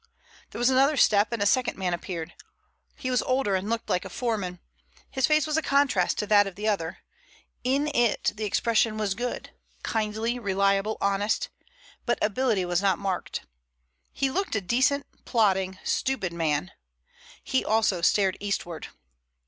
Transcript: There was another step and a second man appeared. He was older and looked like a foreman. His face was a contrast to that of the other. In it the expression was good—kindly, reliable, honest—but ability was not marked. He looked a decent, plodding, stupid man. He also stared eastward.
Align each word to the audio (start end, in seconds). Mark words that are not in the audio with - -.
There 0.49 0.57
was 0.57 0.71
another 0.71 0.97
step 0.97 1.27
and 1.31 1.43
a 1.43 1.45
second 1.45 1.77
man 1.77 1.93
appeared. 1.93 2.33
He 2.95 3.11
was 3.11 3.21
older 3.21 3.53
and 3.53 3.69
looked 3.69 3.87
like 3.87 4.03
a 4.03 4.09
foreman. 4.09 4.59
His 5.11 5.27
face 5.27 5.45
was 5.45 5.57
a 5.57 5.61
contrast 5.61 6.17
to 6.17 6.25
that 6.25 6.47
of 6.47 6.55
the 6.55 6.67
other. 6.67 6.97
In 7.63 7.87
it 7.93 8.31
the 8.35 8.45
expression 8.45 8.97
was 8.97 9.13
good—kindly, 9.13 10.39
reliable, 10.39 10.97
honest—but 11.01 12.17
ability 12.19 12.65
was 12.65 12.81
not 12.81 12.97
marked. 12.97 13.41
He 14.11 14.31
looked 14.31 14.55
a 14.55 14.61
decent, 14.61 15.05
plodding, 15.25 15.77
stupid 15.83 16.33
man. 16.33 16.71
He 17.43 17.63
also 17.63 18.01
stared 18.01 18.37
eastward. 18.39 18.87